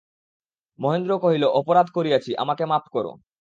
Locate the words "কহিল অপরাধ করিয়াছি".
1.19-2.31